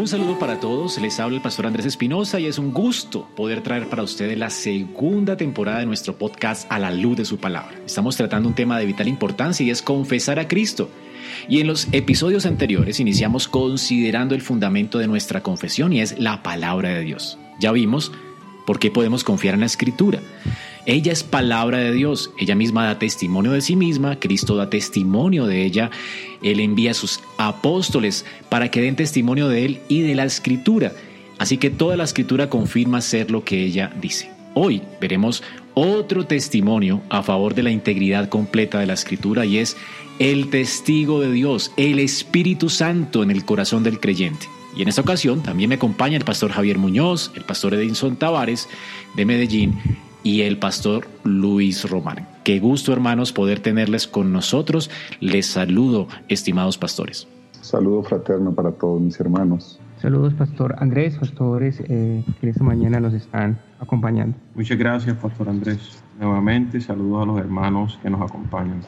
Un 0.00 0.08
saludo 0.08 0.38
para 0.38 0.60
todos, 0.60 0.98
les 0.98 1.20
habla 1.20 1.36
el 1.36 1.42
pastor 1.42 1.66
Andrés 1.66 1.84
Espinosa 1.84 2.40
y 2.40 2.46
es 2.46 2.56
un 2.56 2.72
gusto 2.72 3.28
poder 3.36 3.62
traer 3.62 3.86
para 3.90 4.02
ustedes 4.02 4.38
la 4.38 4.48
segunda 4.48 5.36
temporada 5.36 5.80
de 5.80 5.84
nuestro 5.84 6.16
podcast 6.16 6.66
A 6.72 6.78
la 6.78 6.90
luz 6.90 7.18
de 7.18 7.26
su 7.26 7.36
palabra. 7.36 7.78
Estamos 7.84 8.16
tratando 8.16 8.48
un 8.48 8.54
tema 8.54 8.78
de 8.78 8.86
vital 8.86 9.08
importancia 9.08 9.62
y 9.66 9.68
es 9.68 9.82
confesar 9.82 10.38
a 10.38 10.48
Cristo. 10.48 10.88
Y 11.50 11.60
en 11.60 11.66
los 11.66 11.86
episodios 11.92 12.46
anteriores 12.46 12.98
iniciamos 12.98 13.46
considerando 13.46 14.34
el 14.34 14.40
fundamento 14.40 14.96
de 14.96 15.06
nuestra 15.06 15.42
confesión 15.42 15.92
y 15.92 16.00
es 16.00 16.18
la 16.18 16.42
palabra 16.42 16.88
de 16.88 17.02
Dios. 17.02 17.36
Ya 17.60 17.70
vimos 17.70 18.10
por 18.66 18.78
qué 18.78 18.90
podemos 18.90 19.22
confiar 19.22 19.52
en 19.52 19.60
la 19.60 19.66
escritura. 19.66 20.20
Ella 20.86 21.12
es 21.12 21.22
palabra 21.22 21.78
de 21.78 21.92
Dios, 21.92 22.30
ella 22.38 22.54
misma 22.54 22.86
da 22.86 22.98
testimonio 22.98 23.52
de 23.52 23.60
sí 23.60 23.76
misma, 23.76 24.18
Cristo 24.18 24.56
da 24.56 24.70
testimonio 24.70 25.46
de 25.46 25.64
ella, 25.64 25.90
Él 26.42 26.58
envía 26.58 26.92
a 26.92 26.94
sus 26.94 27.20
apóstoles 27.36 28.24
para 28.48 28.70
que 28.70 28.80
den 28.80 28.96
testimonio 28.96 29.48
de 29.48 29.66
Él 29.66 29.80
y 29.88 30.00
de 30.00 30.14
la 30.14 30.24
escritura. 30.24 30.92
Así 31.38 31.58
que 31.58 31.70
toda 31.70 31.96
la 31.96 32.04
escritura 32.04 32.48
confirma 32.48 33.02
ser 33.02 33.30
lo 33.30 33.44
que 33.44 33.62
ella 33.62 33.92
dice. 34.00 34.30
Hoy 34.54 34.82
veremos 35.00 35.42
otro 35.74 36.26
testimonio 36.26 37.02
a 37.10 37.22
favor 37.22 37.54
de 37.54 37.62
la 37.62 37.70
integridad 37.70 38.28
completa 38.28 38.78
de 38.78 38.86
la 38.86 38.94
escritura 38.94 39.44
y 39.44 39.58
es 39.58 39.76
el 40.18 40.50
testigo 40.50 41.20
de 41.20 41.30
Dios, 41.30 41.72
el 41.76 41.98
Espíritu 41.98 42.68
Santo 42.68 43.22
en 43.22 43.30
el 43.30 43.44
corazón 43.44 43.82
del 43.82 44.00
creyente. 44.00 44.46
Y 44.76 44.82
en 44.82 44.88
esta 44.88 45.02
ocasión 45.02 45.42
también 45.42 45.68
me 45.68 45.76
acompaña 45.76 46.16
el 46.16 46.24
pastor 46.24 46.52
Javier 46.52 46.78
Muñoz, 46.78 47.32
el 47.34 47.44
pastor 47.44 47.74
Edinson 47.74 48.16
Tavares 48.16 48.68
de 49.14 49.24
Medellín 49.24 49.78
y 50.22 50.42
el 50.42 50.58
pastor 50.58 51.06
Luis 51.24 51.88
Román. 51.88 52.26
Qué 52.44 52.58
gusto, 52.58 52.92
hermanos, 52.92 53.32
poder 53.32 53.60
tenerles 53.60 54.06
con 54.06 54.32
nosotros. 54.32 54.90
Les 55.20 55.46
saludo, 55.46 56.08
estimados 56.28 56.78
pastores. 56.78 57.26
Saludo 57.60 58.02
fraterno 58.02 58.54
para 58.54 58.72
todos 58.72 59.00
mis 59.00 59.18
hermanos. 59.20 59.78
Saludos, 60.00 60.32
Pastor 60.32 60.76
Andrés, 60.78 61.18
pastores 61.18 61.82
eh, 61.86 62.24
que 62.40 62.48
esta 62.48 62.64
mañana 62.64 63.00
nos 63.00 63.12
están 63.12 63.60
acompañando. 63.78 64.34
Muchas 64.54 64.78
gracias, 64.78 65.14
Pastor 65.18 65.50
Andrés. 65.50 66.02
Nuevamente, 66.18 66.80
saludos 66.80 67.22
a 67.22 67.26
los 67.26 67.38
hermanos 67.38 67.98
que 68.02 68.08
nos 68.08 68.22
acompañan. 68.22 68.80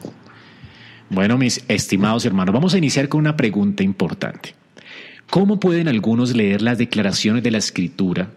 Bueno, 1.11 1.37
mis 1.37 1.63
estimados 1.67 2.25
hermanos, 2.25 2.53
vamos 2.53 2.73
a 2.73 2.79
iniciar 2.79 3.09
con 3.09 3.19
una 3.19 3.37
pregunta 3.37 3.83
importante. 3.83 4.55
¿Cómo 5.29 5.59
pueden 5.59 5.87
algunos 5.87 6.35
leer 6.35 6.63
las 6.63 6.79
declaraciones 6.79 7.43
de 7.43 7.51
la 7.51 7.59
Escritura 7.59 8.31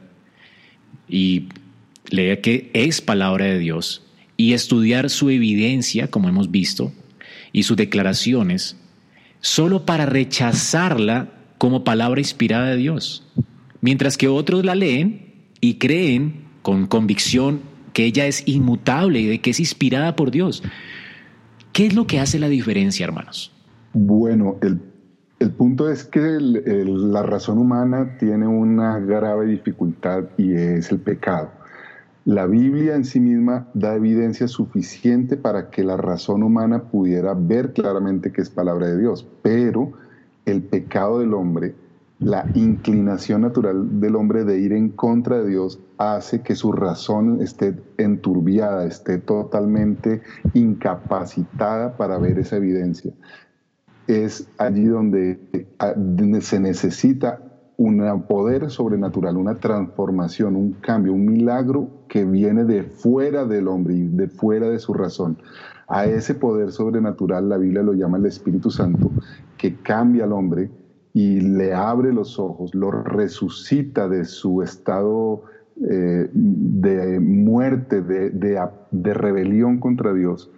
y 1.09 1.49
leer 2.11 2.41
que 2.41 2.71
es 2.75 3.01
palabra 3.01 3.47
de 3.47 3.59
Dios 3.59 4.07
y 4.37 4.53
estudiar 4.53 5.11
su 5.11 5.31
evidencia, 5.31 6.09
como 6.09 6.29
hemos 6.29 6.51
visto, 6.51 6.93
y 7.53 7.63
sus 7.63 7.77
declaraciones, 7.77 8.77
solo 9.41 9.87
para 9.87 10.07
rechazarla 10.07 11.33
como 11.59 11.85
palabra 11.85 12.21
inspirada 12.21 12.71
de 12.71 12.77
Dios, 12.77 13.27
mientras 13.81 14.17
que 14.17 14.29
otros 14.29 14.65
la 14.65 14.75
leen 14.75 15.35
y 15.61 15.75
creen 15.75 16.45
con 16.63 16.87
convicción 16.87 17.61
que 17.93 18.05
ella 18.05 18.27
es 18.27 18.47
inmutable 18.47 19.21
y 19.21 19.27
de 19.27 19.41
que 19.41 19.51
es 19.51 19.61
inspirada 19.61 20.17
por 20.17 20.31
Dios. 20.31 20.63
¿Qué 21.73 21.87
es 21.87 21.95
lo 21.95 22.07
que 22.07 22.21
hace 22.21 22.39
la 22.39 22.49
diferencia, 22.49 23.05
hermanos? 23.05 23.53
Bueno, 23.95 24.59
el, 24.61 25.51
punto 25.53 25.91
es 25.91 26.05
que 26.05 26.21
la 26.21 27.23
razón 27.23 27.59
humana 27.59 28.17
tiene 28.19 28.47
una 28.47 28.99
grave 28.99 29.47
dificultad 29.47 30.25
y 30.37 30.53
es 30.53 30.91
el 30.91 30.99
pecado. 30.99 31.51
La 32.27 32.47
Biblia 32.47 32.97
en 32.97 33.05
sí 33.05 33.21
misma 33.21 33.69
da 33.73 33.95
evidencia 33.95 34.49
suficiente 34.49 35.37
para 35.37 35.71
que 35.71 35.85
la 35.85 35.97
razón 35.97 36.43
humana 36.43 36.83
pudiera 36.91 37.35
ver 37.35 37.73
claramente 37.73 38.33
que 38.33 38.41
es 38.41 38.51
palabra 38.51 38.89
de 38.89 38.99
Dios, 38.99 39.25
pero 39.43 39.93
el 40.45 40.65
pecado 40.65 41.21
del 41.21 41.35
hombre, 41.35 41.77
la 42.19 42.51
inclinación 42.55 43.43
natural 43.43 44.01
del 44.01 44.17
hombre 44.17 44.43
de 44.43 44.59
ir 44.59 44.73
en 44.73 44.89
contra 44.89 45.39
de 45.39 45.51
Dios 45.51 45.79
hace 45.99 46.43
que 46.43 46.57
su 46.57 46.73
razón 46.73 47.43
esté 47.43 47.77
enturbiada, 47.97 48.87
esté 48.87 49.19
totalmente 49.19 50.23
incapacitada 50.53 51.97
para 51.97 52.19
ver 52.19 52.41
esa 52.41 52.57
evidencia. 52.57 53.13
Es 54.09 54.49
allí 54.59 54.87
donde 54.87 55.39
se 56.41 56.59
necesita 56.59 57.46
un 57.79 58.23
poder 58.23 58.71
sobrenatural, 58.71 59.37
una 59.37 59.57
transformación, 59.57 60.57
un 60.57 60.73
cambio, 60.73 61.13
un 61.13 61.27
milagro 61.27 61.89
que 62.09 62.25
viene 62.25 62.65
de 62.65 62.85
fuera 62.85 63.45
del 63.45 63.69
hombre 63.69 63.95
y 63.95 64.09
de 64.09 64.29
fuera 64.29 64.69
de 64.69 64.79
su 64.79 64.95
razón. 64.95 65.37
A 65.89 66.07
ese 66.07 66.35
poder 66.35 66.73
sobrenatural 66.73 67.49
la 67.49 67.59
Biblia 67.59 67.83
lo 67.83 67.93
llama 67.93 68.19
el 68.19 68.27
Espíritu 68.27 68.71
Santo, 68.71 69.11
que 69.59 69.77
cambia 69.77 70.25
al 70.25 70.33
hombre 70.33 70.71
y 71.13 71.41
le 71.41 71.75
abre 71.75 72.13
los 72.13 72.39
ojos, 72.39 72.75
lo 72.75 72.91
resucita 72.91 74.09
de 74.09 74.25
su 74.25 74.63
estado 74.63 75.43
eh, 75.89 76.29
de 76.33 77.21
muerte, 77.21 78.01
de, 78.01 78.31
de 78.91 79.15
rebelión 79.15 79.79
contra 79.79 80.13
Dios 80.15 80.51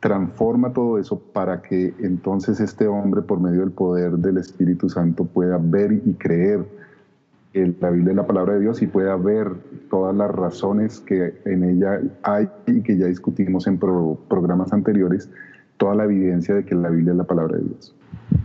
transforma 0.00 0.72
todo 0.72 0.98
eso 0.98 1.18
para 1.18 1.62
que 1.62 1.94
entonces 2.00 2.60
este 2.60 2.86
hombre, 2.86 3.22
por 3.22 3.40
medio 3.40 3.60
del 3.60 3.72
poder 3.72 4.12
del 4.12 4.38
Espíritu 4.38 4.88
Santo, 4.88 5.24
pueda 5.24 5.58
ver 5.60 5.92
y 5.92 6.14
creer 6.14 6.64
en 7.54 7.76
la 7.80 7.90
Biblia 7.90 8.12
es 8.12 8.16
la 8.16 8.26
palabra 8.26 8.54
de 8.54 8.60
Dios 8.60 8.80
y 8.82 8.86
pueda 8.86 9.16
ver 9.16 9.48
todas 9.90 10.14
las 10.16 10.30
razones 10.30 11.00
que 11.00 11.34
en 11.44 11.64
ella 11.64 12.00
hay 12.22 12.48
y 12.66 12.80
que 12.82 12.96
ya 12.96 13.06
discutimos 13.06 13.66
en 13.66 13.78
programas 13.78 14.72
anteriores, 14.72 15.30
toda 15.76 15.94
la 15.94 16.04
evidencia 16.04 16.54
de 16.54 16.64
que 16.64 16.74
la 16.74 16.88
Biblia 16.88 17.12
es 17.12 17.18
la 17.18 17.24
palabra 17.24 17.58
de 17.58 17.64
Dios. 17.64 17.94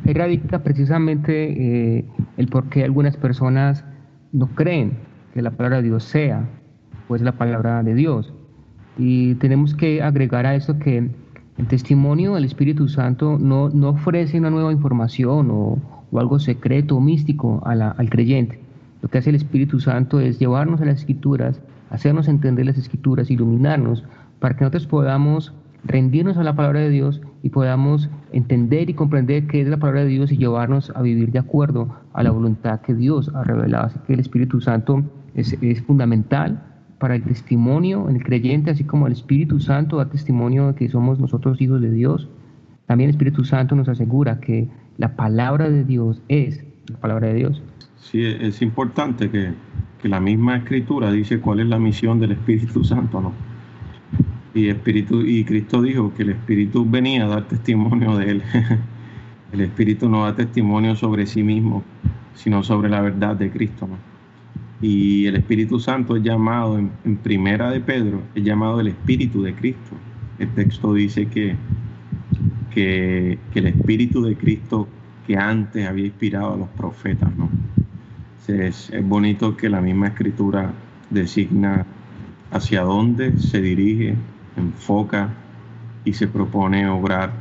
Ahí 0.05 0.13
radica 0.13 0.59
precisamente 0.59 1.97
eh, 1.97 2.05
el 2.37 2.47
por 2.47 2.69
qué 2.69 2.83
algunas 2.83 3.15
personas 3.15 3.85
no 4.33 4.47
creen 4.55 4.97
que 5.33 5.41
la 5.41 5.51
palabra 5.51 5.77
de 5.77 5.83
Dios 5.83 6.03
sea, 6.03 6.49
pues 7.07 7.21
la 7.21 7.33
palabra 7.33 7.83
de 7.83 7.93
Dios. 7.93 8.33
Y 8.97 9.35
tenemos 9.35 9.75
que 9.75 10.01
agregar 10.01 10.45
a 10.45 10.55
eso 10.55 10.79
que 10.79 11.09
el 11.57 11.67
testimonio 11.67 12.35
del 12.35 12.45
Espíritu 12.45 12.87
Santo 12.87 13.37
no, 13.39 13.69
no 13.69 13.89
ofrece 13.89 14.37
una 14.37 14.51
nueva 14.51 14.71
información 14.71 15.49
o, 15.51 15.77
algo 16.17 16.39
secreto 16.39 16.95
o 16.95 17.01
místico 17.01 17.61
al 17.65 18.09
creyente. 18.09 18.59
Lo 19.01 19.09
que 19.09 19.17
hace 19.17 19.29
el 19.29 19.35
Espíritu 19.35 19.79
Santo 19.79 20.19
es 20.19 20.39
llevarnos 20.39 20.81
a 20.81 20.85
las 20.85 20.99
escrituras, 20.99 21.61
hacernos 21.89 22.27
entender 22.27 22.65
las 22.65 22.77
escrituras, 22.77 23.29
iluminarnos, 23.29 24.03
para 24.39 24.55
que 24.55 24.61
nosotros 24.61 24.87
podamos 24.87 25.53
rendirnos 25.83 26.37
a 26.37 26.43
la 26.43 26.55
palabra 26.55 26.79
de 26.79 26.89
Dios 26.89 27.21
y 27.43 27.49
podamos 27.49 28.09
entender 28.31 28.89
y 28.89 28.93
comprender 28.93 29.47
qué 29.47 29.61
es 29.61 29.67
la 29.67 29.77
palabra 29.77 30.01
de 30.01 30.09
Dios 30.09 30.31
y 30.31 30.37
llevarnos 30.37 30.91
a 30.95 31.01
vivir 31.01 31.31
de 31.31 31.39
acuerdo 31.39 31.89
a 32.13 32.23
la 32.23 32.31
voluntad 32.31 32.81
que 32.81 32.93
Dios 32.93 33.31
ha 33.35 33.43
revelado. 33.43 33.87
Así 33.87 33.99
que 34.07 34.13
el 34.13 34.19
Espíritu 34.19 34.61
Santo 34.61 35.03
es, 35.35 35.53
es 35.61 35.81
fundamental 35.81 36.66
para 36.99 37.15
el 37.15 37.23
testimonio 37.23 38.09
el 38.09 38.23
creyente, 38.23 38.71
así 38.71 38.83
como 38.83 39.07
el 39.07 39.13
Espíritu 39.13 39.59
Santo 39.59 39.97
da 39.97 40.09
testimonio 40.09 40.67
de 40.67 40.75
que 40.75 40.89
somos 40.89 41.19
nosotros 41.19 41.61
hijos 41.61 41.81
de 41.81 41.91
Dios. 41.91 42.27
También 42.85 43.09
el 43.09 43.15
Espíritu 43.15 43.43
Santo 43.43 43.75
nos 43.75 43.87
asegura 43.87 44.39
que 44.39 44.67
la 44.97 45.15
palabra 45.15 45.69
de 45.69 45.83
Dios 45.83 46.21
es 46.27 46.63
la 46.89 46.97
palabra 46.97 47.27
de 47.27 47.33
Dios. 47.35 47.61
Sí, 47.97 48.23
es 48.23 48.61
importante 48.61 49.29
que, 49.29 49.51
que 50.01 50.09
la 50.09 50.19
misma 50.19 50.57
escritura 50.57 51.11
dice 51.11 51.39
cuál 51.39 51.59
es 51.59 51.67
la 51.67 51.79
misión 51.79 52.19
del 52.19 52.31
Espíritu 52.31 52.83
Santo, 52.83 53.21
¿no? 53.21 53.33
Y, 54.53 54.69
Espíritu, 54.69 55.21
y 55.21 55.43
Cristo 55.43 55.81
dijo 55.81 56.13
que 56.15 56.23
el 56.23 56.29
Espíritu 56.29 56.83
venía 56.89 57.25
a 57.25 57.27
dar 57.27 57.47
testimonio 57.47 58.17
de 58.17 58.31
Él. 58.31 58.43
el 59.51 59.61
Espíritu 59.61 60.09
no 60.09 60.23
da 60.23 60.35
testimonio 60.35 60.95
sobre 60.95 61.27
sí 61.27 61.43
mismo, 61.43 61.83
sino 62.33 62.63
sobre 62.63 62.89
la 62.89 63.01
verdad 63.01 63.35
de 63.35 63.51
Cristo. 63.51 63.87
¿no? 63.87 64.16
Y 64.81 65.25
el 65.25 65.35
Espíritu 65.37 65.79
Santo 65.79 66.15
es 66.15 66.23
llamado, 66.23 66.77
en, 66.77 67.17
primera 67.17 67.71
de 67.71 67.79
Pedro, 67.79 68.21
es 68.35 68.43
llamado 68.43 68.79
el 68.79 68.87
Espíritu 68.87 69.41
de 69.41 69.53
Cristo. 69.55 69.95
El 70.37 70.49
texto 70.49 70.93
dice 70.93 71.27
que, 71.27 71.55
que, 72.73 73.39
el 73.55 73.67
Espíritu 73.67 74.21
de 74.21 74.35
Cristo 74.35 74.87
que 75.25 75.35
antes 75.35 75.87
había 75.87 76.05
inspirado 76.05 76.53
a 76.53 76.57
los 76.57 76.69
profetas, 76.69 77.35
¿no? 77.35 77.49
Es, 78.47 78.89
es 78.91 79.05
bonito 79.05 79.57
que 79.57 79.67
la 79.67 79.81
misma 79.81 80.07
escritura 80.07 80.71
designa 81.09 81.85
hacia 82.51 82.83
dónde 82.83 83.37
se 83.37 83.61
dirige, 83.61 84.15
enfoca 84.55 85.33
y 86.05 86.13
se 86.13 86.27
propone 86.27 86.87
obrar 86.87 87.33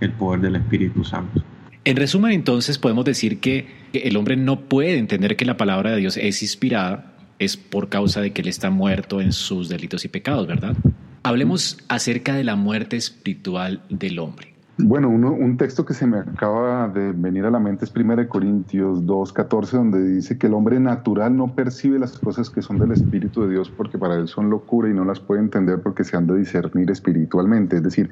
el 0.00 0.12
poder 0.12 0.40
del 0.40 0.56
Espíritu 0.56 1.02
Santo. 1.04 1.42
En 1.84 1.96
resumen, 1.96 2.32
entonces 2.32 2.78
podemos 2.78 3.06
decir 3.06 3.40
que 3.40 3.66
el 3.94 4.16
hombre 4.18 4.36
no 4.36 4.60
puede 4.60 4.98
entender 4.98 5.36
que 5.36 5.46
la 5.46 5.56
palabra 5.56 5.92
de 5.92 5.96
Dios 5.96 6.18
es 6.18 6.42
inspirada, 6.42 7.14
es 7.38 7.56
por 7.56 7.88
causa 7.88 8.20
de 8.20 8.32
que 8.32 8.42
él 8.42 8.48
está 8.48 8.68
muerto 8.68 9.22
en 9.22 9.32
sus 9.32 9.70
delitos 9.70 10.04
y 10.04 10.08
pecados, 10.08 10.46
¿verdad? 10.46 10.76
Hablemos 11.22 11.78
acerca 11.88 12.34
de 12.34 12.44
la 12.44 12.54
muerte 12.54 12.96
espiritual 12.96 13.82
del 13.88 14.18
hombre. 14.18 14.50
Bueno, 14.76 15.08
un 15.08 15.56
texto 15.56 15.84
que 15.84 15.94
se 15.94 16.06
me 16.06 16.18
acaba 16.18 16.88
de 16.88 17.12
venir 17.12 17.44
a 17.44 17.50
la 17.50 17.58
mente 17.58 17.84
es 17.84 17.94
1 17.94 18.28
Corintios 18.28 19.04
2.14, 19.04 19.70
donde 19.72 20.02
dice 20.02 20.38
que 20.38 20.46
el 20.46 20.54
hombre 20.54 20.80
natural 20.80 21.36
no 21.36 21.54
percibe 21.54 21.98
las 21.98 22.18
cosas 22.18 22.48
que 22.50 22.62
son 22.62 22.78
del 22.78 22.92
Espíritu 22.92 23.42
de 23.42 23.50
Dios 23.50 23.70
porque 23.70 23.98
para 23.98 24.16
él 24.16 24.28
son 24.28 24.48
locura 24.48 24.88
y 24.88 24.94
no 24.94 25.04
las 25.04 25.20
puede 25.20 25.40
entender 25.40 25.80
porque 25.80 26.04
se 26.04 26.16
han 26.16 26.26
de 26.26 26.38
discernir 26.38 26.90
espiritualmente. 26.90 27.76
Es 27.76 27.82
decir, 27.82 28.10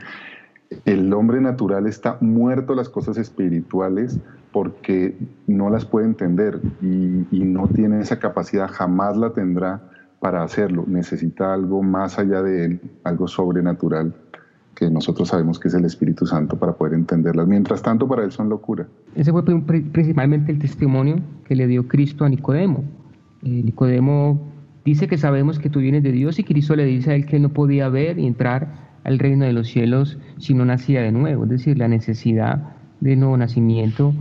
el 0.84 1.12
hombre 1.12 1.40
natural 1.40 1.86
está 1.86 2.18
muerto 2.20 2.74
las 2.74 2.88
cosas 2.88 3.16
espirituales 3.16 4.18
porque 4.52 5.16
no 5.46 5.70
las 5.70 5.84
puede 5.84 6.06
entender 6.06 6.60
y, 6.82 7.26
y 7.30 7.44
no 7.44 7.68
tiene 7.68 8.00
esa 8.00 8.18
capacidad, 8.18 8.68
jamás 8.68 9.16
la 9.16 9.32
tendrá 9.32 9.82
para 10.20 10.42
hacerlo. 10.42 10.84
Necesita 10.86 11.52
algo 11.54 11.82
más 11.82 12.18
allá 12.18 12.42
de 12.42 12.64
él, 12.64 12.80
algo 13.04 13.28
sobrenatural 13.28 14.14
que 14.78 14.88
nosotros 14.90 15.28
sabemos 15.28 15.58
que 15.58 15.66
es 15.68 15.74
el 15.74 15.84
Espíritu 15.84 16.24
Santo 16.24 16.56
para 16.56 16.72
poder 16.72 16.94
entenderlas. 16.94 17.48
Mientras 17.48 17.82
tanto, 17.82 18.06
para 18.06 18.22
él 18.22 18.30
son 18.30 18.48
locura. 18.48 18.86
Ese 19.16 19.32
fue 19.32 19.44
principalmente 19.44 20.52
el 20.52 20.60
testimonio 20.60 21.16
que 21.44 21.56
le 21.56 21.66
dio 21.66 21.88
Cristo 21.88 22.24
a 22.24 22.28
Nicodemo. 22.28 22.84
Eh, 23.42 23.62
Nicodemo 23.64 24.40
dice 24.84 25.08
que 25.08 25.18
sabemos 25.18 25.58
que 25.58 25.68
tú 25.68 25.80
vienes 25.80 26.04
de 26.04 26.12
Dios 26.12 26.38
y 26.38 26.44
Cristo 26.44 26.76
le 26.76 26.84
dice 26.84 27.10
a 27.10 27.14
él 27.16 27.26
que 27.26 27.40
no 27.40 27.48
podía 27.48 27.88
ver 27.88 28.20
y 28.20 28.26
entrar 28.26 28.87
al 29.04 29.18
reino 29.18 29.44
de 29.44 29.52
los 29.52 29.68
cielos 29.68 30.18
si 30.38 30.54
no 30.54 30.64
nacía 30.64 31.02
de 31.02 31.12
nuevo, 31.12 31.44
es 31.44 31.50
decir, 31.50 31.78
la 31.78 31.88
necesidad 31.88 32.74
de 33.00 33.16
nuevo 33.16 33.36
nacimiento 33.36 34.14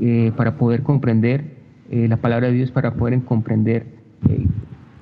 eh, 0.00 0.32
para 0.36 0.56
poder 0.56 0.82
comprender 0.82 1.56
eh, 1.90 2.08
la 2.08 2.16
palabra 2.16 2.48
de 2.48 2.54
Dios, 2.54 2.70
para 2.70 2.94
poder 2.94 3.20
comprender 3.22 3.86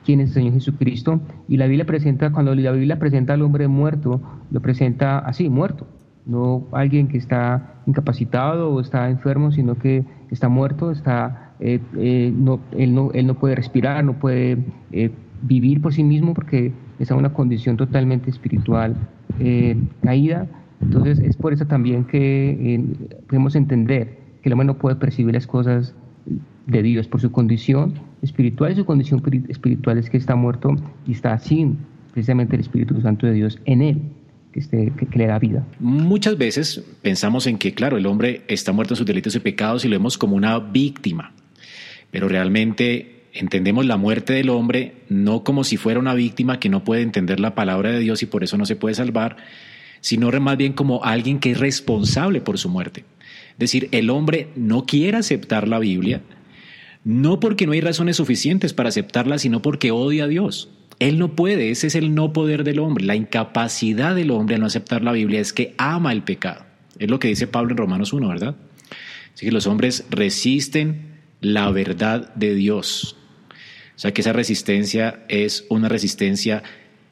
quién 0.04 0.20
es 0.20 0.28
el 0.28 0.34
Señor 0.34 0.52
Jesucristo. 0.54 1.20
Y 1.48 1.56
la 1.56 1.66
Biblia 1.66 1.86
presenta, 1.86 2.30
cuando 2.30 2.54
la 2.54 2.72
Biblia 2.72 2.98
presenta 2.98 3.34
al 3.34 3.42
hombre 3.42 3.68
muerto, 3.68 4.20
lo 4.50 4.60
presenta 4.60 5.18
así, 5.18 5.48
muerto. 5.48 5.86
No 6.26 6.66
alguien 6.72 7.08
que 7.08 7.18
está 7.18 7.74
incapacitado 7.86 8.70
o 8.70 8.80
está 8.80 9.10
enfermo, 9.10 9.52
sino 9.52 9.76
que 9.76 10.04
está 10.30 10.48
muerto, 10.48 10.90
está, 10.90 11.54
eh, 11.60 11.80
eh, 11.96 12.32
no, 12.34 12.60
él, 12.72 12.94
no, 12.94 13.12
él 13.12 13.26
no 13.26 13.34
puede 13.34 13.54
respirar, 13.54 14.04
no 14.04 14.14
puede 14.14 14.58
eh, 14.92 15.10
vivir 15.42 15.82
por 15.82 15.92
sí 15.92 16.02
mismo 16.02 16.32
porque 16.34 16.72
está 16.98 17.14
en 17.14 17.20
una 17.20 17.32
condición 17.32 17.76
totalmente 17.76 18.30
espiritual 18.30 18.96
caída. 20.02 20.46
Entonces 20.80 21.18
es 21.18 21.36
por 21.36 21.52
eso 21.52 21.66
también 21.66 22.04
que 22.04 22.84
podemos 23.26 23.56
entender 23.56 24.18
que 24.42 24.48
el 24.48 24.52
hombre 24.52 24.66
no 24.66 24.78
puede 24.78 24.96
percibir 24.96 25.34
las 25.34 25.46
cosas 25.46 25.94
de 26.66 26.82
Dios 26.82 27.08
por 27.08 27.20
su 27.20 27.30
condición 27.30 27.94
espiritual 28.22 28.72
y 28.72 28.76
su 28.76 28.84
condición 28.84 29.22
espiritual 29.48 29.98
es 29.98 30.08
que 30.08 30.16
está 30.16 30.34
muerto 30.34 30.74
y 31.06 31.12
está 31.12 31.38
sin 31.38 31.78
precisamente 32.12 32.56
el 32.56 32.60
Espíritu 32.62 33.00
Santo 33.00 33.26
de 33.26 33.32
Dios 33.32 33.58
en 33.64 33.82
él. 33.82 34.02
Que, 34.52 35.18
le 35.18 35.26
da 35.26 35.36
vida. 35.40 35.66
Muchas 35.80 36.38
veces 36.38 36.84
pensamos 37.02 37.48
en 37.48 37.58
que, 37.58 37.74
claro, 37.74 37.96
el 37.96 38.06
hombre 38.06 38.42
está 38.46 38.70
muerto 38.70 38.94
en 38.94 38.98
sus 38.98 39.06
delitos 39.06 39.34
y 39.34 39.40
pecados 39.40 39.84
y 39.84 39.88
lo 39.88 39.96
vemos 39.96 40.16
como 40.16 40.36
una 40.36 40.60
víctima, 40.60 41.32
pero 42.12 42.28
realmente 42.28 43.23
entendemos 43.34 43.84
la 43.84 43.96
muerte 43.96 44.32
del 44.32 44.48
hombre 44.48 44.94
no 45.08 45.42
como 45.42 45.64
si 45.64 45.76
fuera 45.76 46.00
una 46.00 46.14
víctima 46.14 46.60
que 46.60 46.68
no 46.68 46.84
puede 46.84 47.02
entender 47.02 47.40
la 47.40 47.54
palabra 47.54 47.90
de 47.90 47.98
Dios 47.98 48.22
y 48.22 48.26
por 48.26 48.44
eso 48.44 48.56
no 48.56 48.64
se 48.64 48.76
puede 48.76 48.94
salvar, 48.94 49.36
sino 50.00 50.30
más 50.40 50.56
bien 50.56 50.72
como 50.72 51.04
alguien 51.04 51.40
que 51.40 51.50
es 51.50 51.58
responsable 51.58 52.40
por 52.40 52.58
su 52.58 52.68
muerte. 52.68 53.04
Es 53.52 53.58
decir, 53.58 53.88
el 53.92 54.10
hombre 54.10 54.48
no 54.54 54.86
quiere 54.86 55.18
aceptar 55.18 55.68
la 55.68 55.78
Biblia, 55.78 56.22
no 57.02 57.40
porque 57.40 57.66
no 57.66 57.72
hay 57.72 57.80
razones 57.80 58.16
suficientes 58.16 58.72
para 58.72 58.88
aceptarla, 58.88 59.38
sino 59.38 59.60
porque 59.62 59.90
odia 59.90 60.24
a 60.24 60.28
Dios. 60.28 60.70
Él 61.00 61.18
no 61.18 61.34
puede, 61.34 61.70
ese 61.70 61.88
es 61.88 61.96
el 61.96 62.14
no 62.14 62.32
poder 62.32 62.64
del 62.64 62.78
hombre. 62.78 63.04
La 63.04 63.16
incapacidad 63.16 64.14
del 64.14 64.30
hombre 64.30 64.54
al 64.54 64.60
no 64.60 64.68
aceptar 64.68 65.02
la 65.02 65.12
Biblia 65.12 65.40
es 65.40 65.52
que 65.52 65.74
ama 65.76 66.12
el 66.12 66.22
pecado. 66.22 66.64
Es 66.98 67.10
lo 67.10 67.18
que 67.18 67.28
dice 67.28 67.46
Pablo 67.46 67.72
en 67.72 67.78
Romanos 67.78 68.12
1, 68.12 68.28
¿verdad? 68.28 68.54
Así 69.34 69.44
que 69.44 69.52
los 69.52 69.66
hombres 69.66 70.04
resisten 70.10 71.14
la 71.40 71.70
verdad 71.70 72.32
de 72.34 72.54
Dios. 72.54 73.16
O 73.96 73.98
sea 73.98 74.12
que 74.12 74.22
esa 74.22 74.32
resistencia 74.32 75.24
es 75.28 75.66
una 75.68 75.88
resistencia 75.88 76.62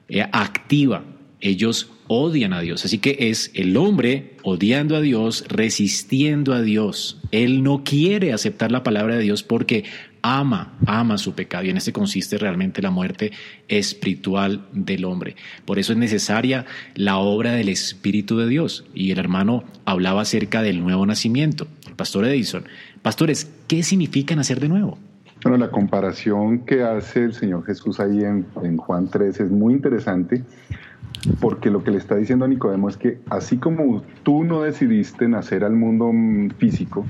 eh, 0.08 0.26
activa. 0.32 1.04
Ellos 1.40 1.90
odian 2.08 2.52
a 2.52 2.60
Dios. 2.60 2.84
Así 2.84 2.98
que 2.98 3.16
es 3.18 3.50
el 3.54 3.76
hombre 3.76 4.36
odiando 4.42 4.96
a 4.96 5.00
Dios, 5.00 5.44
resistiendo 5.48 6.52
a 6.52 6.62
Dios. 6.62 7.18
Él 7.30 7.62
no 7.62 7.84
quiere 7.84 8.32
aceptar 8.32 8.70
la 8.70 8.82
palabra 8.82 9.16
de 9.16 9.22
Dios 9.22 9.42
porque 9.42 9.84
ama, 10.22 10.78
ama 10.86 11.18
su 11.18 11.34
pecado. 11.34 11.64
Y 11.64 11.70
en 11.70 11.76
este 11.76 11.92
consiste 11.92 12.38
realmente 12.38 12.82
la 12.82 12.90
muerte 12.90 13.32
espiritual 13.68 14.66
del 14.72 15.04
hombre. 15.04 15.36
Por 15.64 15.78
eso 15.78 15.92
es 15.92 15.98
necesaria 15.98 16.66
la 16.94 17.18
obra 17.18 17.52
del 17.52 17.68
Espíritu 17.68 18.38
de 18.38 18.48
Dios. 18.48 18.84
Y 18.94 19.10
el 19.10 19.18
hermano 19.18 19.64
hablaba 19.84 20.22
acerca 20.22 20.62
del 20.62 20.80
nuevo 20.80 21.06
nacimiento. 21.06 21.66
El 21.86 21.94
pastor 21.94 22.26
Edison. 22.26 22.64
Pastores, 23.02 23.50
¿qué 23.66 23.82
significa 23.82 24.36
nacer 24.36 24.60
de 24.60 24.68
nuevo? 24.68 24.98
Bueno, 25.42 25.58
la 25.58 25.72
comparación 25.72 26.60
que 26.60 26.84
hace 26.84 27.24
el 27.24 27.34
Señor 27.34 27.64
Jesús 27.64 27.98
ahí 27.98 28.22
en, 28.22 28.46
en 28.62 28.76
Juan 28.76 29.08
3 29.08 29.40
es 29.40 29.50
muy 29.50 29.74
interesante 29.74 30.44
porque 31.40 31.68
lo 31.68 31.82
que 31.82 31.90
le 31.90 31.98
está 31.98 32.14
diciendo 32.14 32.44
a 32.44 32.48
Nicodemo 32.48 32.88
es 32.88 32.96
que 32.96 33.20
así 33.28 33.58
como 33.58 34.02
tú 34.22 34.44
no 34.44 34.62
decidiste 34.62 35.26
nacer 35.28 35.64
al 35.64 35.74
mundo 35.74 36.12
físico, 36.58 37.04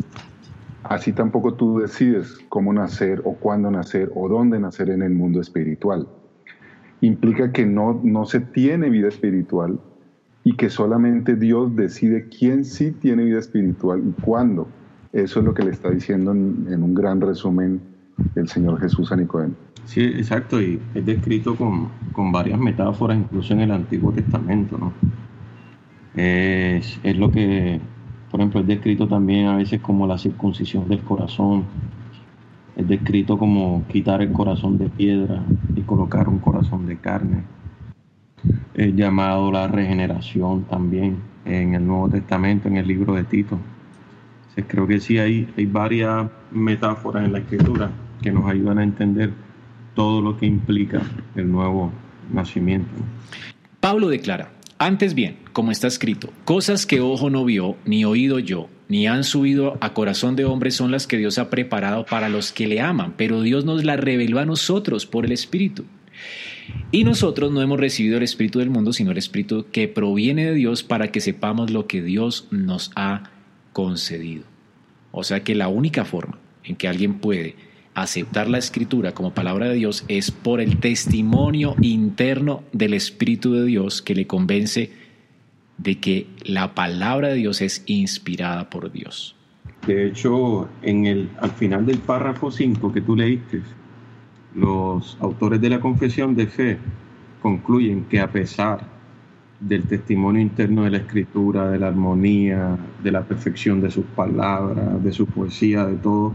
así 0.83 1.13
tampoco 1.13 1.55
tú 1.55 1.81
decides 1.81 2.39
cómo 2.49 2.73
nacer 2.73 3.21
o 3.25 3.35
cuándo 3.35 3.71
nacer 3.71 4.11
o 4.15 4.29
dónde 4.29 4.59
nacer 4.59 4.89
en 4.89 5.03
el 5.03 5.13
mundo 5.13 5.41
espiritual. 5.41 6.09
Implica 7.03 7.53
que 7.53 7.67
no, 7.67 8.01
no 8.03 8.25
se 8.25 8.41
tiene 8.41 8.89
vida 8.89 9.09
espiritual 9.09 9.79
y 10.45 10.57
que 10.57 10.71
solamente 10.71 11.37
Dios 11.37 11.77
decide 11.77 12.29
quién 12.29 12.65
sí 12.65 12.93
tiene 12.93 13.25
vida 13.25 13.41
espiritual 13.41 14.03
y 14.07 14.23
cuándo. 14.23 14.69
Eso 15.13 15.41
es 15.41 15.45
lo 15.45 15.53
que 15.53 15.65
le 15.65 15.71
está 15.71 15.91
diciendo 15.91 16.33
en, 16.33 16.67
en 16.71 16.83
un 16.83 16.95
gran 16.95 17.21
resumen 17.21 17.92
el 18.35 18.49
Señor 18.49 18.81
Jesús 18.81 19.11
a 19.13 19.17
Nicodemo. 19.17 19.55
Sí, 19.85 20.01
exacto, 20.01 20.63
y 20.63 20.81
es 20.95 21.05
descrito 21.05 21.57
con, 21.57 21.91
varias 22.33 22.59
metáforas, 22.59 23.19
incluso 23.19 23.53
en 23.53 23.61
el 23.61 23.73
Antiguo 23.73 24.13
Testamento, 24.13 24.79
¿no? 24.79 24.93
Es, 26.15 27.01
lo 27.17 27.31
que, 27.31 27.81
por 28.31 28.41
ejemplo, 28.41 28.61
es 28.61 28.67
descrito 28.67 29.09
también 29.09 29.47
a 29.47 29.57
veces 29.57 29.81
como 29.81 30.07
la 30.07 30.19
circuncisión 30.19 30.89
del 30.89 31.01
corazón, 31.01 31.65
es 32.77 32.87
descrito 32.87 33.39
como 33.39 33.85
quitar 33.89 34.23
el 34.23 34.33
corazón 34.33 34.79
de 34.79 34.89
piedra 34.89 35.43
y 35.75 35.83
colocar 35.83 36.29
un 36.29 36.39
corazón 36.39 36.87
de 36.87 36.97
carne, 36.99 37.43
es 38.75 38.95
llamado 38.95 39.51
la 39.53 39.69
regeneración 39.69 40.65
también 40.65 41.19
en 41.45 41.75
el 41.75 41.87
Nuevo 41.87 42.09
Testamento, 42.09 42.69
en 42.69 42.77
el 42.77 42.87
libro 42.87 43.15
de 43.15 43.25
Tito. 43.25 43.59
Creo 44.67 44.87
que 44.87 45.01
sí 45.01 45.19
hay, 45.19 45.49
hay 45.57 45.67
varias 45.67 46.29
metáforas 46.51 47.25
en 47.25 47.33
la 47.33 47.39
escritura 47.39 47.91
que 48.23 48.31
nos 48.31 48.49
ayudan 48.51 48.79
a 48.79 48.83
entender 48.83 49.33
todo 49.95 50.21
lo 50.21 50.37
que 50.37 50.47
implica 50.47 51.03
el 51.35 51.51
nuevo 51.51 51.93
nacimiento. 52.33 52.91
Pablo 53.81 54.09
declara, 54.09 54.53
antes 54.79 55.15
bien, 55.15 55.37
como 55.53 55.71
está 55.71 55.87
escrito, 55.87 56.31
cosas 56.45 56.87
que 56.87 57.01
ojo 57.01 57.31
no 57.31 57.45
vio, 57.45 57.77
ni 57.85 58.05
oído 58.05 58.39
yo, 58.39 58.69
ni 58.89 59.07
han 59.07 59.25
subido 59.25 59.79
a 59.81 59.95
corazón 59.95 60.37
de 60.37 60.45
hombre 60.45 60.71
son 60.71 60.91
las 60.91 61.07
que 61.07 61.17
Dios 61.17 61.39
ha 61.39 61.51
preparado 61.51 62.05
para 62.05 62.29
los 62.29 62.53
que 62.53 62.67
le 62.67 62.81
aman, 62.81 63.15
pero 63.17 63.43
Dios 63.43 63.65
nos 63.65 63.85
las 63.85 63.99
reveló 63.99 64.39
a 64.39 64.45
nosotros 64.45 65.07
por 65.07 65.25
el 65.25 65.33
Espíritu. 65.33 65.85
Y 66.91 67.05
nosotros 67.05 67.51
no 67.51 67.63
hemos 67.63 67.81
recibido 67.81 68.19
el 68.19 68.23
Espíritu 68.23 68.59
del 68.59 68.71
mundo, 68.71 68.93
sino 68.93 69.11
el 69.11 69.19
Espíritu 69.19 69.67
que 69.73 69.89
proviene 69.89 70.47
de 70.47 70.55
Dios 70.55 70.83
para 70.83 71.09
que 71.11 71.21
sepamos 71.21 71.71
lo 71.71 71.87
que 71.87 72.03
Dios 72.03 72.49
nos 72.51 72.93
ha 72.95 73.31
concedido. 73.73 74.45
O 75.11 75.25
sea 75.25 75.45
que 75.45 75.55
la 75.55 75.69
única 75.69 76.05
forma 76.05 76.39
en 76.65 76.77
que 76.77 76.89
alguien 76.89 77.15
puede 77.15 77.57
aceptar 77.95 78.49
la 78.49 78.59
escritura 78.59 79.13
como 79.13 79.35
palabra 79.35 79.69
de 79.69 79.75
Dios 79.75 80.05
es 80.09 80.31
por 80.31 80.61
el 80.61 80.79
testimonio 80.79 81.75
interno 81.83 82.65
del 82.73 82.95
Espíritu 82.95 83.53
de 83.53 83.65
Dios 83.65 84.01
que 84.01 84.15
le 84.15 84.27
convence 84.27 84.93
de 85.79 85.99
que 85.99 86.27
la 86.45 86.75
palabra 86.75 87.29
de 87.29 87.35
Dios 87.35 87.61
es 87.61 87.83
inspirada 87.87 88.71
por 88.71 88.91
Dios. 88.93 89.37
De 89.87 90.07
hecho, 90.07 90.69
en 90.83 91.07
el, 91.07 91.29
al 91.41 91.51
final 91.51 91.85
del 91.85 91.99
párrafo 91.99 92.51
5 92.51 92.93
que 92.93 93.01
tú 93.01 93.17
leíste, 93.17 93.63
Los 94.55 95.17
autores 95.21 95.61
de 95.61 95.71
la 95.71 95.81
confesión 95.81 96.35
de 96.35 96.47
fe 96.47 96.79
concluyen 97.41 98.05
que 98.05 98.21
a 98.21 98.31
pesar 98.31 98.87
del 99.63 99.85
testimonio 99.85 100.43
interno 100.43 100.85
de 100.85 100.91
la 100.91 100.99
escritura, 100.99 101.71
de 101.71 101.79
la 101.79 101.89
armonía, 101.89 102.77
de 103.03 103.13
la 103.13 103.23
perfección 103.23 103.81
de 103.81 103.91
sus 103.91 104.05
palabras, 104.05 105.03
de 105.03 105.13
su 105.13 105.27
poesía, 105.27 105.87
de 105.87 105.97
todo, 105.97 106.33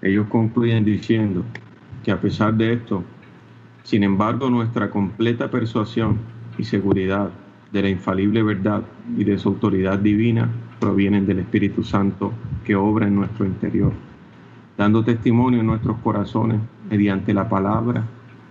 ellos 0.00 0.26
concluyen 0.28 0.84
diciendo 0.84 1.44
que 2.02 2.10
a 2.10 2.20
pesar 2.20 2.54
de 2.54 2.72
esto, 2.72 3.04
sin 3.82 4.02
embargo, 4.02 4.48
nuestra 4.48 4.90
completa 4.90 5.50
persuasión 5.50 6.18
y 6.56 6.64
seguridad 6.64 7.30
de 7.70 7.82
la 7.82 7.90
infalible 7.90 8.42
verdad 8.42 8.82
y 9.16 9.24
de 9.24 9.38
su 9.38 9.50
autoridad 9.50 9.98
divina 9.98 10.48
provienen 10.80 11.26
del 11.26 11.40
Espíritu 11.40 11.82
Santo 11.82 12.32
que 12.64 12.74
obra 12.76 13.06
en 13.06 13.14
nuestro 13.14 13.44
interior, 13.44 13.92
dando 14.76 15.04
testimonio 15.04 15.60
en 15.60 15.66
nuestros 15.66 15.98
corazones 15.98 16.60
mediante 16.88 17.34
la 17.34 17.48
palabra 17.48 18.04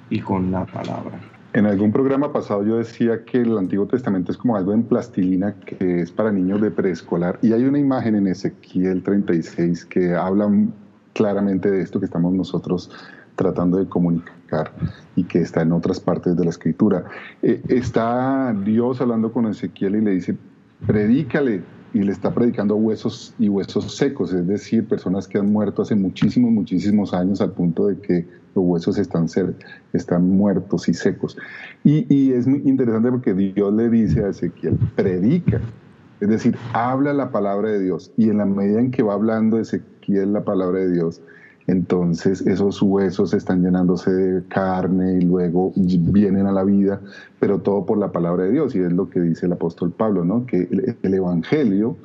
y 0.09 0.19
con 0.19 0.51
la 0.51 0.65
palabra. 0.65 1.36
En 1.57 1.65
algún 1.65 1.91
programa 1.91 2.31
pasado 2.31 2.63
yo 2.63 2.77
decía 2.77 3.25
que 3.25 3.39
el 3.39 3.57
Antiguo 3.57 3.87
Testamento 3.87 4.31
es 4.31 4.37
como 4.37 4.55
algo 4.55 4.73
en 4.73 4.83
plastilina 4.83 5.55
que 5.55 6.01
es 6.01 6.11
para 6.11 6.31
niños 6.31 6.61
de 6.61 6.69
preescolar 6.69 7.39
y 7.41 7.51
hay 7.51 7.63
una 7.63 7.79
imagen 7.79 8.13
en 8.13 8.27
Ezequiel 8.27 9.01
36 9.01 9.85
que 9.85 10.13
habla 10.13 10.51
claramente 11.13 11.71
de 11.71 11.81
esto 11.81 11.99
que 11.99 12.05
estamos 12.05 12.31
nosotros 12.31 12.91
tratando 13.35 13.79
de 13.79 13.89
comunicar 13.89 14.71
y 15.15 15.23
que 15.23 15.39
está 15.39 15.63
en 15.63 15.71
otras 15.71 15.99
partes 15.99 16.37
de 16.37 16.43
la 16.43 16.51
escritura. 16.51 17.05
Eh, 17.41 17.59
está 17.69 18.53
Dios 18.63 19.01
hablando 19.01 19.31
con 19.31 19.47
Ezequiel 19.47 19.95
y 19.95 20.01
le 20.01 20.11
dice, 20.11 20.37
predícale, 20.85 21.63
y 21.93 21.99
le 21.99 22.11
está 22.11 22.33
predicando 22.33 22.75
huesos 22.75 23.33
y 23.39 23.49
huesos 23.49 23.95
secos, 23.95 24.33
es 24.33 24.45
decir, 24.45 24.87
personas 24.87 25.27
que 25.27 25.37
han 25.37 25.51
muerto 25.51 25.81
hace 25.81 25.95
muchísimos, 25.95 26.51
muchísimos 26.51 27.13
años 27.13 27.41
al 27.41 27.51
punto 27.51 27.87
de 27.87 27.97
que 27.99 28.25
los 28.55 28.65
huesos 28.65 28.97
están, 28.97 29.27
están 29.93 30.29
muertos 30.29 30.89
y 30.89 30.93
secos. 30.93 31.37
Y, 31.83 32.05
y 32.13 32.33
es 32.33 32.47
muy 32.47 32.61
interesante 32.65 33.09
porque 33.09 33.33
Dios 33.33 33.73
le 33.73 33.89
dice 33.89 34.23
a 34.23 34.29
Ezequiel, 34.29 34.77
predica, 34.95 35.61
es 36.19 36.29
decir, 36.29 36.57
habla 36.73 37.13
la 37.13 37.31
palabra 37.31 37.69
de 37.69 37.79
Dios 37.79 38.11
y 38.17 38.29
en 38.29 38.39
la 38.39 38.45
medida 38.45 38.79
en 38.79 38.91
que 38.91 39.03
va 39.03 39.13
hablando 39.13 39.59
Ezequiel 39.59 40.33
la 40.33 40.43
palabra 40.43 40.79
de 40.79 40.91
Dios, 40.91 41.21
entonces 41.67 42.47
esos 42.47 42.81
huesos 42.81 43.33
están 43.33 43.61
llenándose 43.61 44.09
de 44.09 44.47
carne 44.47 45.17
y 45.19 45.21
luego 45.21 45.73
vienen 45.75 46.47
a 46.47 46.53
la 46.53 46.63
vida, 46.63 47.01
pero 47.41 47.59
todo 47.59 47.85
por 47.85 47.97
la 47.97 48.13
palabra 48.13 48.45
de 48.45 48.53
Dios. 48.53 48.73
Y 48.73 48.79
es 48.79 48.93
lo 48.93 49.09
que 49.09 49.19
dice 49.19 49.47
el 49.47 49.51
apóstol 49.51 49.91
Pablo, 49.91 50.23
¿no? 50.23 50.45
que 50.45 50.69
el, 51.03 51.13
Evangelio, 51.13 51.97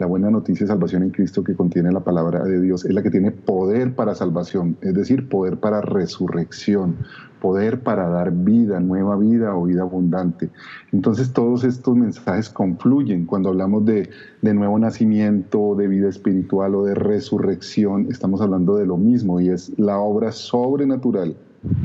la 0.00 0.06
buena 0.06 0.30
noticia 0.30 0.64
de 0.64 0.72
salvación 0.72 1.02
en 1.02 1.10
Cristo 1.10 1.44
que 1.44 1.54
contiene 1.54 1.92
la 1.92 2.00
palabra 2.00 2.42
de 2.42 2.58
Dios, 2.58 2.86
es 2.86 2.94
la 2.94 3.02
que 3.02 3.10
tiene 3.10 3.32
poder 3.32 3.94
para 3.94 4.14
salvación, 4.14 4.78
es 4.80 4.94
decir, 4.94 5.28
poder 5.28 5.58
para 5.58 5.82
resurrección, 5.82 6.96
poder 7.38 7.82
para 7.82 8.08
dar 8.08 8.32
vida, 8.32 8.80
nueva 8.80 9.16
vida 9.16 9.54
o 9.54 9.64
vida 9.64 9.82
abundante. 9.82 10.48
Entonces 10.90 11.34
todos 11.34 11.64
estos 11.64 11.94
mensajes 11.94 12.48
confluyen 12.48 13.26
cuando 13.26 13.50
hablamos 13.50 13.84
de, 13.84 14.08
de, 14.40 14.54
nuevo 14.54 14.78
nacimiento, 14.78 15.74
de 15.76 15.86
vida 15.86 16.08
espiritual 16.08 16.74
o 16.76 16.84
de 16.84 16.94
resurrección, 16.94 18.06
estamos 18.10 18.40
hablando 18.40 18.76
de 18.76 18.86
lo 18.86 18.96
mismo 18.96 19.38
y 19.38 19.50
es 19.50 19.78
la 19.78 19.98
obra 19.98 20.32
sobrenatural 20.32 21.36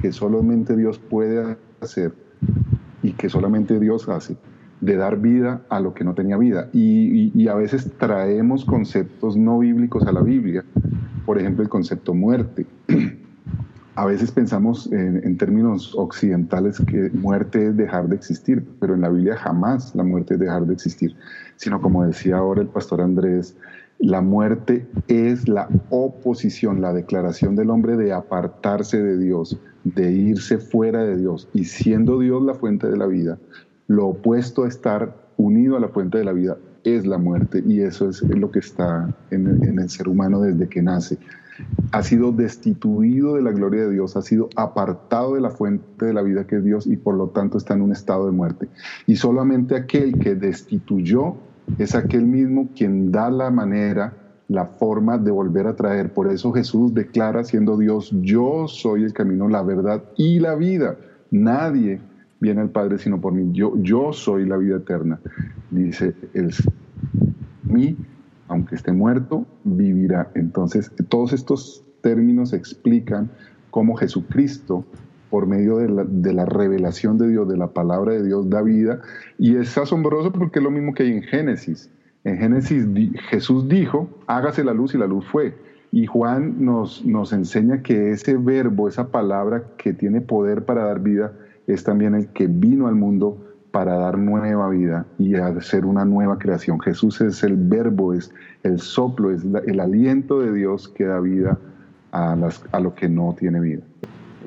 que 0.02 0.14
solamente 0.14 0.78
Dios 0.78 1.00
puede 1.00 1.58
hacer 1.82 2.14
y 3.04 3.12
que 3.12 3.28
solamente 3.28 3.78
Dios 3.78 4.08
hace 4.08 4.38
de 4.86 4.96
dar 4.98 5.20
vida 5.20 5.64
a 5.70 5.80
lo 5.80 5.94
que 5.96 6.04
no 6.04 6.14
tenía 6.14 6.38
vida. 6.38 6.70
Y, 6.72 7.48
a 7.48 7.56
veces 7.56 7.92
traemos 7.98 8.66
conceptos 8.66 9.36
no 9.36 9.60
bíblicos 9.60 10.06
a 10.08 10.12
la 10.12 10.22
Biblia, 10.22 10.64
por 11.26 11.40
ejemplo 11.40 11.64
el 11.64 11.70
concepto 11.70 12.14
muerte. 12.14 12.66
a 13.96 14.06
veces 14.06 14.32
pensamos 14.32 14.92
en, 14.92 15.38
términos 15.38 15.94
occidentales 15.96 16.80
que 16.80 17.10
muerte 17.14 17.68
es 17.68 17.78
dejar 17.78 18.08
de 18.08 18.16
existir, 18.16 18.64
pero 18.80 18.94
en 18.94 19.02
la 19.02 19.10
Biblia 19.10 19.36
jamás 19.36 19.96
la 19.96 20.04
muerte 20.04 20.36
es 20.36 20.40
dejar 20.40 20.66
de 20.66 20.74
existir, 20.74 21.16
sino 21.56 21.82
como 21.82 22.06
decía 22.06 22.38
ahora 22.38 22.62
el 22.62 22.68
pastor 22.68 23.02
Andrés, 23.02 23.56
la 24.00 24.22
muerte 24.22 24.86
es 25.08 25.48
la 25.48 25.70
oposición, 25.90 26.82
la 26.82 26.94
declaración 26.94 27.56
del 27.56 27.70
hombre 27.70 27.96
de 27.96 28.12
apartarse 28.12 29.02
de 29.02 29.18
Dios, 29.18 29.58
de 29.84 30.12
irse 30.12 30.58
fuera 30.58 31.04
de 31.04 31.18
Dios. 31.18 31.48
Y 31.54 31.64
siendo 31.64 32.20
Dios 32.20 32.44
la 32.44 32.56
fuente 32.56 32.90
de 32.90 32.98
la 32.98 33.06
vida, 33.06 33.38
lo 33.88 34.08
opuesto 34.08 34.64
a 34.64 34.68
estar 34.68 35.16
unido 35.38 35.78
a 35.78 35.80
la 35.80 35.90
fuente 35.90 36.18
de 36.18 36.26
la 36.26 36.34
vida 36.34 36.58
es 36.84 37.06
la 37.06 37.18
muerte. 37.18 37.64
Y 37.66 37.82
eso 37.82 38.10
es 38.10 38.22
lo 38.22 38.52
que 38.52 38.60
está 38.60 39.14
en 39.32 39.80
el 39.80 39.90
ser 39.90 40.08
humano 40.08 40.42
desde 40.42 40.68
que 40.68 40.82
nace 40.82 41.18
ha 41.92 42.04
sido 42.04 42.32
destituido 42.32 43.36
de 43.36 43.42
la 43.42 43.52
gloria 43.52 43.84
de 43.84 43.92
Dios, 43.92 44.18
ha 44.18 44.22
sido 44.22 44.50
apartado 44.56 45.36
de 45.36 45.42
la 45.42 45.50
fuente 45.50 46.06
de 46.06 46.14
la 46.14 46.22
vida 46.22 46.46
que 46.46 46.58
es 46.58 46.64
Dios 46.64 46.88
y 46.88 46.98
por 46.98 47.16
lo 47.16 47.30
tanto 47.30 47.58
está 47.58 47.74
en 47.74 47.82
un 47.82 47.92
estado 47.92 48.26
de 48.26 48.32
muerte. 48.32 48.68
Y 49.08 49.16
solamente 49.16 49.76
aquel 49.76 50.18
que 50.20 50.36
destituyó 50.36 51.36
es 51.78 51.96
aquel 51.96 52.26
mismo 52.26 52.70
quien 52.76 53.12
da 53.12 53.30
la 53.30 53.50
manera, 53.50 54.14
la 54.48 54.66
forma 54.66 55.18
de 55.18 55.32
volver 55.32 55.68
a 55.68 55.76
traer. 55.76 56.14
Por 56.14 56.32
eso 56.32 56.52
Jesús 56.52 56.94
declara 56.94 57.44
siendo 57.44 57.78
Dios, 57.78 58.12
yo 58.22 58.68
soy 58.68 59.04
el 59.04 59.14
camino, 59.14 59.48
la 59.48 59.64
verdad 59.64 60.04
y 60.18 60.40
la 60.40 60.56
vida. 60.56 60.98
Nadie 61.32 62.00
viene 62.40 62.62
al 62.62 62.70
Padre 62.70 62.98
sino 62.98 63.20
por 63.20 63.34
mí. 63.34 63.50
Yo, 63.52 63.74
yo 63.78 64.14
soy 64.14 64.46
la 64.46 64.58
vida 64.58 64.78
eterna, 64.78 65.20
dice 65.72 66.14
el 66.34 66.52
mí 67.64 67.98
aunque 68.48 68.76
esté 68.76 68.92
muerto, 68.92 69.46
vivirá. 69.64 70.32
Entonces, 70.36 70.92
todos 71.10 71.34
estos 71.34 71.84
términos 72.02 72.54
explican 72.54 73.30
cómo 73.72 73.96
Jesucristo, 73.96 74.86
por 75.30 75.48
medio 75.48 75.78
de 75.78 76.34
la, 76.34 76.46
revelación 76.46 77.18
de 77.18 77.28
Dios, 77.28 77.48
de 77.50 77.58
la 77.58 77.68
palabra 77.68 78.14
de 78.14 78.24
Dios, 78.24 78.50
da 78.50 78.62
vida. 78.62 79.02
Y 79.38 79.58
es 79.58 79.78
asombroso 79.78 80.32
porque 80.32 80.60
es 80.60 80.64
lo 80.64 80.72
mismo 80.72 80.94
que 80.94 81.04
hay 81.04 81.12
en 81.12 81.24
Génesis. 81.24 81.90
En 82.24 82.38
Génesis 82.38 82.88
Jesús 83.30 83.68
dijo, 83.68 84.10
hágase 84.28 84.64
la 84.64 84.74
luz 84.74 84.94
y 84.96 84.98
la 84.98 85.08
luz 85.08 85.26
fue. 85.28 85.56
Y 85.92 86.06
Juan 86.06 86.64
nos, 86.64 87.06
nos 87.06 87.34
enseña 87.34 87.82
que 87.82 88.12
ese 88.12 88.38
verbo, 88.38 88.88
esa 88.88 89.10
palabra 89.10 89.64
que 89.78 89.94
tiene 89.94 90.22
poder 90.22 90.66
para 90.66 90.86
dar 90.86 91.02
vida, 91.02 91.34
es 91.68 91.84
también 91.84 92.16
el 92.16 92.28
que 92.28 92.48
vino 92.48 92.88
al 92.88 92.96
mundo 92.96 93.38
para 93.72 93.98
dar 93.98 94.18
nueva 94.18 94.70
vida 94.70 95.06
y 95.18 95.36
hacer 95.36 95.86
una 95.86 96.06
nueva 96.06 96.38
creación. 96.38 96.80
Jesús 96.80 97.20
es 97.22 97.44
el 97.44 97.56
verbo, 97.58 98.14
es 98.14 98.34
el 98.64 98.80
soplo, 98.80 99.32
es 99.32 99.44
el 99.44 99.80
aliento 99.80 100.40
de 100.40 100.54
Dios 100.54 100.88
que 100.88 101.04
da 101.04 101.20
vida 101.20 101.60
a, 102.12 102.36
las, 102.36 102.64
a 102.72 102.80
lo 102.80 102.96
que 102.96 103.10
no 103.10 103.36
tiene 103.38 103.60
vida. 103.60 103.82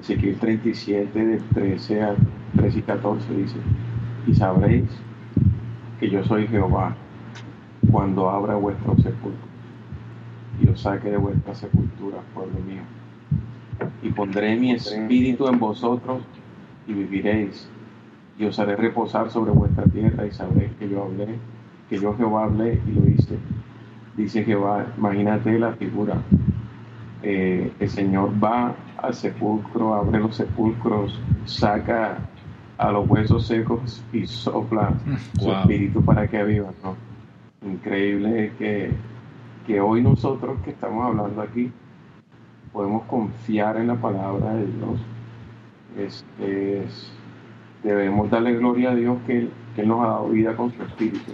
Ezequiel 0.01 0.39
37, 0.39 1.27
de 1.27 1.37
13 1.55 2.03
a 2.03 2.17
13 2.57 2.79
y 2.79 2.83
14 2.83 3.35
dice, 3.35 3.57
y 4.27 4.35
sabréis 4.35 4.89
que 6.01 6.09
yo 6.09 6.25
soy 6.25 6.47
Jehová 6.47 6.97
cuando 7.91 8.31
abra 8.31 8.55
vuestro 8.55 8.97
sepulcro 8.97 9.49
y 10.61 10.69
os 10.69 10.81
saque 10.81 11.11
de 11.11 11.17
vuestra 11.17 11.55
sepultura, 11.55 12.19
pueblo 12.35 12.59
mío. 12.67 12.83
Y 14.03 14.11
pondré 14.11 14.57
mi 14.57 14.73
espíritu 14.73 15.49
en 15.49 15.59
vosotros 15.59 16.23
y 16.89 16.95
viviréis 16.95 17.69
y 18.39 18.45
os 18.45 18.59
haré 18.59 18.77
reposar 18.77 19.31
sobre 19.31 19.51
vuestra 19.51 19.85
tierra 19.85 20.27
y 20.27 20.33
sabréis 20.33 20.73
que 20.79 20.89
yo 20.89 21.05
hablé, 21.05 21.39
que 21.89 21.99
yo 21.99 22.17
Jehová 22.17 22.45
hablé 22.45 22.81
y 22.87 22.93
lo 22.93 23.09
hice. 23.09 23.39
Dice 24.17 24.45
Jehová, 24.45 24.87
imagínate 24.97 25.59
la 25.59 25.73
figura. 25.73 26.17
Eh, 27.23 27.73
el 27.79 27.91
Señor 27.91 28.33
va 28.43 28.75
al 28.97 29.15
sepulcro, 29.15 29.95
abre 29.95 30.21
los 30.21 30.37
sepulcros, 30.37 31.21
saca 31.45 32.19
a 32.79 32.93
los 32.93 33.09
huesos 33.09 33.47
secos 33.47 34.03
y 34.13 34.27
sopla 34.27 34.93
su 35.39 35.53
espíritu 35.53 36.05
para 36.05 36.29
que 36.29 36.43
vivan. 36.45 36.75
¿no? 36.83 36.97
Increíble 37.69 38.53
que, 38.59 38.93
que 39.67 39.81
hoy 39.81 40.01
nosotros 40.01 40.59
que 40.65 40.71
estamos 40.71 41.05
hablando 41.05 41.43
aquí 41.43 41.73
podemos 42.73 43.03
confiar 43.05 43.77
en 43.77 43.89
la 43.89 43.97
palabra 43.97 44.55
de 44.55 44.67
Dios. 44.67 45.01
Es, 45.97 46.25
es 46.41 47.11
debemos 47.83 48.31
darle 48.31 48.55
gloria 48.55 48.91
a 48.91 48.95
Dios 48.95 49.19
que 49.27 49.49
Él, 49.77 49.89
nos 49.89 50.05
ha 50.05 50.09
dado 50.09 50.29
vida 50.29 50.57
con 50.57 50.75
su 50.75 50.83
espíritu. 50.83 51.33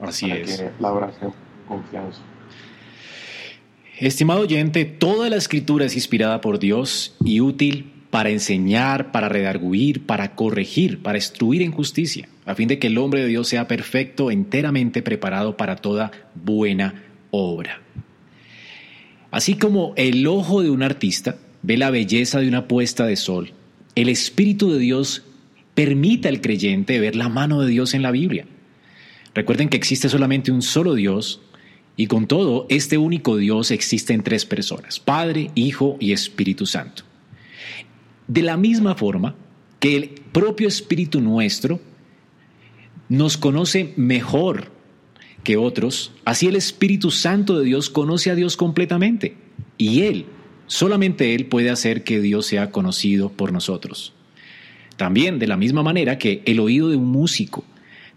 Así 0.00 0.30
es. 0.30 0.58
Que 0.58 0.70
la 0.80 0.92
oración 0.92 1.32
confianza. 1.68 2.20
Estimado 3.98 4.40
oyente, 4.40 4.84
toda 4.84 5.30
la 5.30 5.36
escritura 5.36 5.84
es 5.84 5.94
inspirada 5.94 6.40
por 6.40 6.58
Dios 6.58 7.14
y 7.24 7.40
útil 7.40 7.92
para 8.10 8.30
enseñar, 8.30 9.12
para 9.12 9.28
redarguir, 9.28 10.04
para 10.04 10.34
corregir, 10.34 11.02
para 11.02 11.18
instruir 11.18 11.62
en 11.62 11.72
justicia, 11.72 12.28
a 12.44 12.54
fin 12.54 12.68
de 12.68 12.78
que 12.78 12.88
el 12.88 12.98
hombre 12.98 13.20
de 13.22 13.28
Dios 13.28 13.48
sea 13.48 13.68
perfecto, 13.68 14.30
enteramente 14.30 15.02
preparado 15.02 15.56
para 15.56 15.76
toda 15.76 16.10
buena 16.34 17.04
obra. 17.30 17.80
Así 19.30 19.54
como 19.54 19.94
el 19.96 20.26
ojo 20.26 20.62
de 20.62 20.70
un 20.70 20.82
artista 20.82 21.36
ve 21.62 21.76
la 21.76 21.90
belleza 21.90 22.40
de 22.40 22.48
una 22.48 22.68
puesta 22.68 23.06
de 23.06 23.16
sol, 23.16 23.52
el 23.94 24.08
Espíritu 24.08 24.70
de 24.70 24.78
Dios 24.78 25.22
permita 25.74 26.28
al 26.28 26.40
creyente 26.40 27.00
ver 27.00 27.16
la 27.16 27.28
mano 27.28 27.60
de 27.60 27.68
Dios 27.68 27.94
en 27.94 28.02
la 28.02 28.10
Biblia. 28.10 28.46
Recuerden 29.34 29.68
que 29.68 29.76
existe 29.76 30.08
solamente 30.08 30.52
un 30.52 30.62
solo 30.62 30.94
Dios 30.94 31.40
y 31.96 32.06
con 32.06 32.26
todo, 32.26 32.66
este 32.68 32.98
único 32.98 33.36
Dios 33.36 33.70
existe 33.70 34.14
en 34.14 34.22
tres 34.22 34.46
personas, 34.46 34.98
Padre, 34.98 35.50
Hijo 35.54 35.96
y 36.00 36.12
Espíritu 36.12 36.66
Santo. 36.66 37.02
De 38.26 38.42
la 38.42 38.56
misma 38.56 38.94
forma 38.94 39.34
que 39.78 39.96
el 39.96 40.08
propio 40.32 40.68
Espíritu 40.68 41.20
nuestro 41.20 41.80
nos 43.08 43.36
conoce 43.36 43.92
mejor 43.96 44.70
que 45.44 45.56
otros, 45.56 46.12
así 46.24 46.46
el 46.46 46.56
Espíritu 46.56 47.10
Santo 47.10 47.58
de 47.58 47.64
Dios 47.64 47.90
conoce 47.90 48.30
a 48.30 48.34
Dios 48.34 48.56
completamente. 48.56 49.36
Y 49.76 50.02
Él, 50.02 50.26
solamente 50.72 51.34
Él 51.34 51.44
puede 51.46 51.68
hacer 51.68 52.02
que 52.02 52.22
Dios 52.22 52.46
sea 52.46 52.70
conocido 52.70 53.30
por 53.30 53.52
nosotros. 53.52 54.14
También 54.96 55.38
de 55.38 55.46
la 55.46 55.58
misma 55.58 55.82
manera 55.82 56.16
que 56.16 56.42
el 56.46 56.60
oído 56.60 56.88
de 56.88 56.96
un 56.96 57.08
músico 57.08 57.62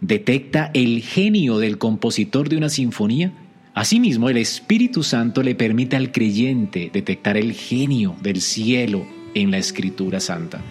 detecta 0.00 0.70
el 0.72 1.02
genio 1.02 1.58
del 1.58 1.76
compositor 1.76 2.48
de 2.48 2.56
una 2.56 2.70
sinfonía, 2.70 3.30
asimismo 3.74 4.30
el 4.30 4.38
Espíritu 4.38 5.02
Santo 5.02 5.42
le 5.42 5.54
permite 5.54 5.96
al 5.96 6.12
creyente 6.12 6.90
detectar 6.90 7.36
el 7.36 7.52
genio 7.52 8.16
del 8.22 8.40
cielo 8.40 9.06
en 9.34 9.50
la 9.50 9.58
Escritura 9.58 10.18
Santa. 10.18 10.62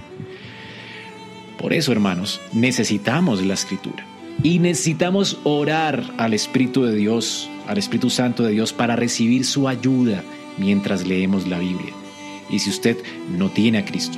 Por 1.60 1.72
eso, 1.72 1.92
hermanos, 1.92 2.42
necesitamos 2.52 3.46
la 3.46 3.54
Escritura 3.54 4.08
y 4.42 4.58
necesitamos 4.58 5.38
orar 5.44 6.04
al 6.18 6.34
Espíritu 6.34 6.84
de 6.84 6.96
Dios, 6.96 7.48
al 7.68 7.78
Espíritu 7.78 8.10
Santo 8.10 8.42
de 8.42 8.54
Dios 8.54 8.74
para 8.74 8.96
recibir 8.96 9.46
su 9.46 9.68
ayuda 9.68 10.24
mientras 10.58 11.06
leemos 11.06 11.48
la 11.48 11.60
Biblia. 11.60 11.94
Y 12.50 12.60
si 12.60 12.70
usted 12.70 12.98
no 13.30 13.50
tiene 13.50 13.80
a 13.80 13.86
Cristo, 13.86 14.18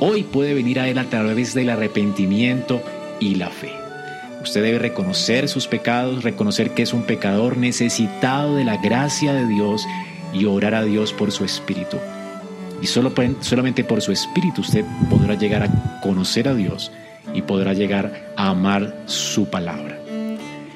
hoy 0.00 0.22
puede 0.24 0.54
venir 0.54 0.80
a 0.80 0.88
Él 0.88 0.98
a 0.98 1.08
través 1.08 1.54
del 1.54 1.70
arrepentimiento 1.70 2.82
y 3.20 3.36
la 3.36 3.50
fe. 3.50 3.72
Usted 4.42 4.62
debe 4.62 4.78
reconocer 4.78 5.48
sus 5.48 5.66
pecados, 5.66 6.22
reconocer 6.22 6.70
que 6.70 6.82
es 6.82 6.92
un 6.92 7.02
pecador 7.02 7.56
necesitado 7.56 8.56
de 8.56 8.64
la 8.64 8.76
gracia 8.76 9.32
de 9.32 9.46
Dios 9.46 9.84
y 10.32 10.44
orar 10.44 10.74
a 10.74 10.84
Dios 10.84 11.12
por 11.12 11.32
su 11.32 11.44
Espíritu. 11.44 11.96
Y 12.80 12.86
solo, 12.86 13.12
solamente 13.40 13.84
por 13.84 14.02
su 14.02 14.12
Espíritu 14.12 14.60
usted 14.60 14.84
podrá 15.08 15.34
llegar 15.34 15.62
a 15.62 16.00
conocer 16.00 16.48
a 16.48 16.54
Dios 16.54 16.92
y 17.34 17.42
podrá 17.42 17.72
llegar 17.72 18.32
a 18.36 18.50
amar 18.50 19.02
su 19.06 19.48
palabra. 19.50 20.05